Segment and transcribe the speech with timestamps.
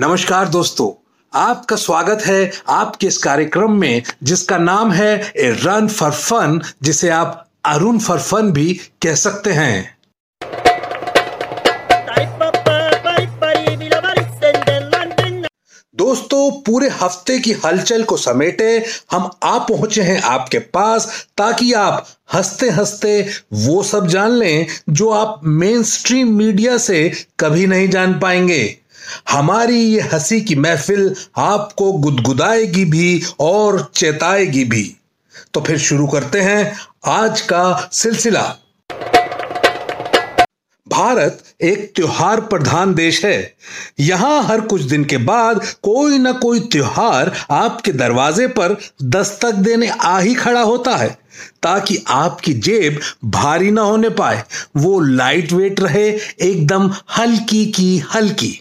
[0.00, 0.90] नमस्कार दोस्तों,
[1.32, 7.08] आपका स्वागत है आपके इस कार्यक्रम में, जिसका नाम है ए रन फॉर फन, जिसे
[7.08, 9.98] आप अरुण फॉर फन भी कह सकते हैं।
[15.96, 22.06] दोस्तों, पूरे हफ़्ते की हलचल को समेटे हम आ पहुँचे हैं आपके पास, ताकि आप
[22.34, 28.20] हँसते हँसते वो सब जान लें जो आप मेन स्ट्रीम मीडिया से कभी नहीं जान
[28.20, 28.79] पाएँगे।
[29.28, 34.96] हमारी ये हँसी की महफिल आपको गुदगुदाएगी भी और चेताएगी भी।
[35.54, 36.72] तो फिर शुरू करते हैं
[37.06, 38.56] आज का सिलसिला।
[40.86, 43.54] भारत एक त्योहार प्रधान देश है।
[44.00, 49.88] यहाँ हर कुछ दिन के बाद कोई ना कोई त्योहार आपके दरवाजे पर दस्तक देने
[49.88, 51.08] आ ही खड़ा होता है,
[51.62, 54.42] ताकि आपकी जेब भारी ना होने पाए।
[54.76, 56.08] वो लाइट वेट रहे,
[56.40, 58.60] एकदम हल्की की हल्की।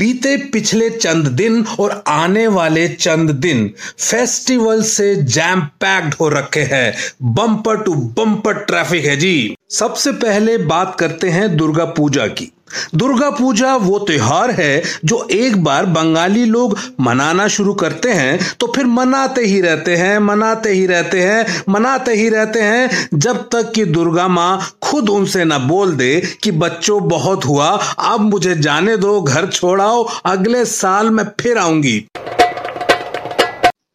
[0.00, 3.66] बीते पिछले चंद दिन और आने वाले चंद दिन
[3.98, 6.94] फेस्टिवल से जैम पैक्ड हो रखे हैं।
[7.34, 12.50] बम्पर टू बम्पर ट्रैफ़िक है जी। सबसे पहले बात करते हैं दुर्गा पूजा की।
[12.94, 18.72] दुर्गा पूजा वो त्योहार है जो एक बार बंगाली लोग मनाना शुरू करते हैं तो
[18.76, 23.72] फिर मनाते ही रहते हैं, मनाते ही रहते हैं, मनाते ही रहते हैं, जब तक
[23.74, 28.96] कि दुर्गा माँ खुद उनसे न बोल दे कि बच्चों, बहुत हुआ, अब मुझे जाने
[28.96, 32.06] दो, घर छोड़ाओ, अगले साल मैं फिर आऊँगी।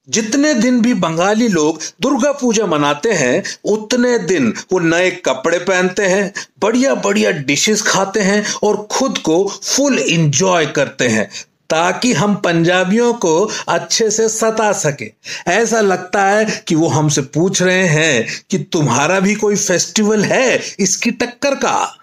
[0.10, 6.06] जितने दिन भी बंगाली लोग दुर्गा पूजा मनाते हैं, उतने दिन वो नए कपड़े पहनते
[6.06, 11.30] हैं बढ़िया बढ़िया डिशेस खाते हैं और खुद को फुल इंजॉय करते हैं,
[11.70, 15.12] ताकि हम पंजाबियों को अच्छे से सता सके।
[15.48, 20.62] ऐसा लगता है कि वो हमसे पूछ रहे हैं कि तुम्हारा भी कोई फेस्टिवल है
[20.80, 21.98] इसकी टक्कर का?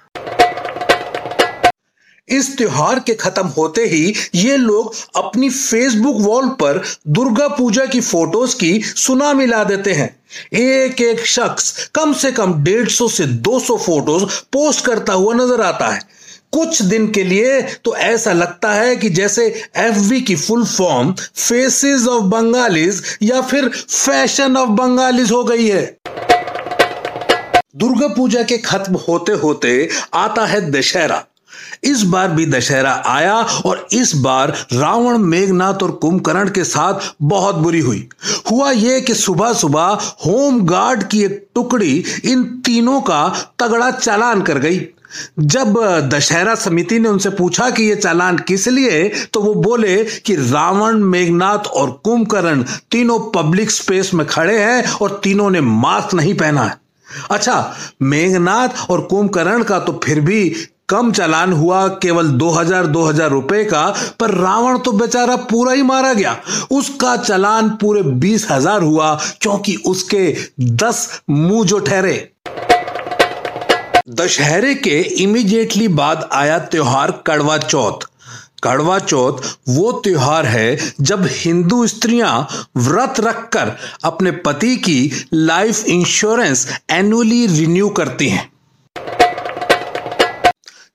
[2.29, 8.01] इस त्योहार के खत्म होते ही ये लोग अपनी फेसबुक वॉल पर दुर्गा पूजा की
[8.01, 10.09] फ़ोटोज़ की सुना मिला देते हैं।
[10.55, 15.35] एक एक शख्स कम से कम डेढ़ सौ से दो सौ फ़ोटोज़ पोस्ट करता हुआ
[15.35, 16.01] नज़र आता है।
[16.53, 19.47] कुछ दिन के लिए तो ऐसा लगता है कि जैसे
[19.79, 25.85] एफवी की full form faces of Bengalis या फिर फ़ैशन ऑफ़ बंगालीज हो गई है।
[27.77, 31.25] दुर्गा पूजा के खत्म होते होते आता है दशहरा।
[31.85, 33.35] इस बार भी दशहरा आया
[33.67, 38.09] और इस बार रावण, मेघनाथ और कुंभकर्ण के साथ बहुत बुरी हुई।
[38.51, 44.43] हुआ यह कि सुबह सुबह होम गार्ड की एक टुकड़ी इन तीनों का तगड़ा चालान
[44.43, 44.81] कर गई।
[45.39, 45.75] जब
[46.13, 50.97] दशहरा समिति ने उनसे पूछा कि यह चालान किस लिए तो वो बोले कि रावण,
[50.97, 56.63] मेघनाथ और कुंभकर्ण तीनों पब्लिक स्पेस में खड़े हैं और तीनों ने मास्क नहीं पहना
[56.63, 56.81] है।
[57.31, 60.55] अच्छा मेघनाथ और कुंभकर्ण का तो फिर भी
[60.93, 63.85] कम चालान हुआ केवल 2000 2000 रुपए का,
[64.21, 66.37] पर रावण तो बेचारा पूरा ही मारा गया।
[66.71, 72.17] उसका चालान पूरे बीस हज़ार हुआ, क्योंकि उसके दस मुँह जो ठहरे।
[74.11, 78.07] दशहरे के इमीडिएटली बाद आया त्योहार कड़वा चौथ।
[78.65, 82.49] कड़वा चौथ वो त्योहार है जब हिंदू स्त्रियाँ
[82.79, 88.51] व्रत रखकर अपने पति की लाइफ इंश्योरेंस एनुअली रिन्यू करती हैं।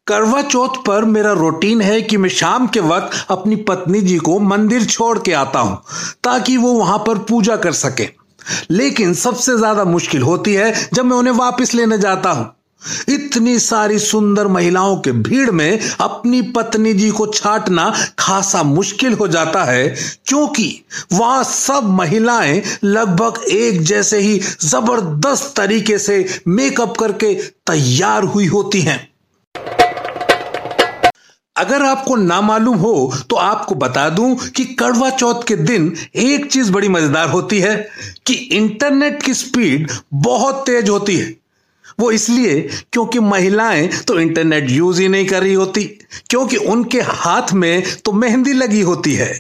[0.08, 4.38] करवा चौथ पर मेरा रूटीन है कि मैं शाम के वक्त अपनी पत्नी जी को
[4.42, 5.82] मंदिर छोड़ के आता हूँ,
[6.24, 8.08] ताकि वो वहाँ पर पूजा कर सके।
[8.72, 12.54] लेकिन सबसे ज़्यादा मुश्किल होती है जब मैं उन्हें वापस लेने जाता हूँ।
[13.10, 19.28] इतनी सारी सुंदर महिलाओं के भीड़ में अपनी पत्नी जी को छाटना खासा मुश्किल हो
[19.28, 19.88] जाता है,
[20.28, 27.34] क्योंकि वहाँ सब महिलाएँ लगभग एक जैसे ही ज़बरदस्त तरीके से मेकअप करके
[27.68, 29.00] तैयार हुई होती हैं।
[31.58, 36.52] अगर आपको ना मालूम हो तो आपको बता दूँ कि कड़वा चौथ के दिन एक
[36.52, 37.76] चीज़ बड़ी मज़ेदार होती है
[38.26, 41.36] कि इंटरनेट की स्पीड बहुत तेज होती है।
[42.00, 42.60] वो इसलिए
[42.94, 45.84] क्योंकि महिलाएँ तो इंटरनेट यूज़ ही नहीं कर रही होती,
[46.30, 49.32] क्योंकि उनके हाथ में तो मेहंदी लगी होती है।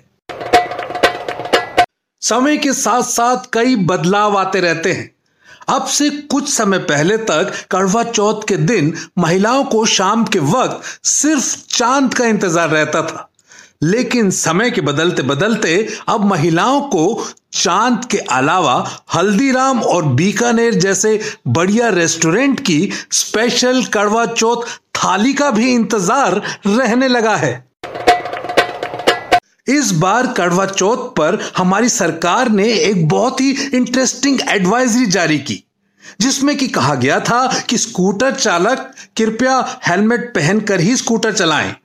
[2.21, 5.12] समय के साथ साथ कई बदलाव आते रहते हैं।
[5.69, 11.05] अब से कुछ समय पहले तक करवा चौथ के दिन महिलाओं को शाम के वक्त
[11.05, 13.29] सिर्फ़ चाँद का इंतज़ार रहता था।
[13.83, 15.75] लेकिन समय के बदलते बदलते
[16.09, 18.75] अब महिलाओं को चाँद के अलावा
[19.15, 24.65] हल्दीराम और बीकानेर जैसे बढ़िया रेस्टोरेंट की स्पेशल कड़वा चौथ
[24.95, 27.66] थाली का भी इंतज़ार रहने लगा है।
[29.69, 35.63] इस बार कड़वा चौथ पर हमारी सरकार ने एक बहुत ही इंटरेस्टिंग एडवाइजरी जारी की,
[36.21, 41.75] जिसमें कि कहा गया था कि स्कूटर चालक कृपया हेलमेट पहनकर ही स्कूटर चलाएँ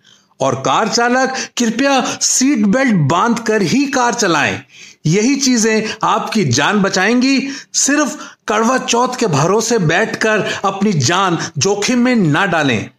[0.41, 4.63] और कार चालक कृपया सीट बेल्ट बाँध कर ही कार चलाएँ।
[5.07, 7.39] यही चीज़ें आपकी जान बचाएँगी।
[7.75, 8.17] सिर्फ़
[8.49, 12.91] कड़वा चौथ के भरोसे बैठकर अपनी जान जोखिम में ना डालें।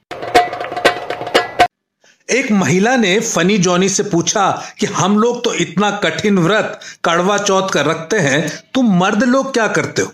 [2.30, 4.50] एक महिला ने फनी जॉनी से पूछा
[4.80, 9.54] कि हम लोग तो इतना कठिन व्रत कड़वा चौथ कर रखते हैं, तुम मर्द लोग
[9.54, 10.12] क्या करते हो?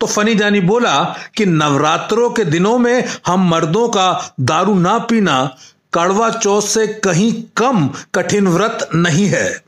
[0.00, 1.02] तो फनी जानी बोला
[1.36, 5.56] कि नवरात्रों के दिनों में हम मर्दों का दारू ना पीना,
[5.94, 9.63] कड़वा चौथ से कहीं कम कठिन व्रत नहीं है।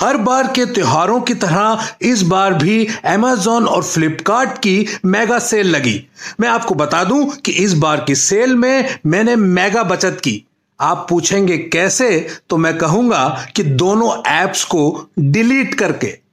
[0.00, 5.66] हर बार के त्योहारों की तरह इस बार भी अमेजोन और फ्लिपकार्ट की मेगा सेल
[5.66, 6.06] लगी।
[6.40, 10.44] मैं आपको बता दूँ कि इस बार की सेल में मैंने मेगा बचत की।
[10.80, 12.28] आप पूछेंगे कैसे?
[12.50, 16.27] तो मैं कहूँगा कि दोनों ऐप्स को डिलीट करके।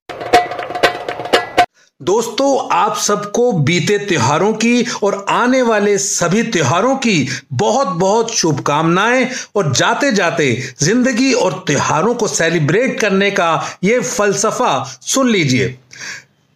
[2.01, 9.27] दोस्तों, आप सबको बीते त्योहारों की और आने वाले सभी त्योहारों की बहुत बहुत शुभकामनाएँ
[9.55, 10.51] और जाते जाते
[10.81, 15.77] ज़िंदगी और त्योहारों को सेलिब्रेट करने का ये फलसफा सुन लीजिए।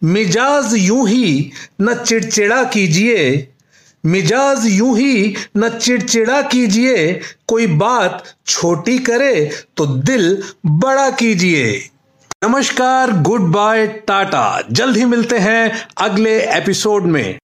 [0.02, 1.50] मिजाज यूँ ही
[1.80, 3.48] न चिड़चिड़ा कीजिए,
[4.04, 11.88] मिजाज यूँ ही न चिड़चिड़ा कीजिए, कोई बात छोटी करे तो दिल बड़ा कीजिए।
[12.44, 17.38] नमस्कार गुड बाय टाटा। जल्द ही मिलते हैं अगले एपिसोड में।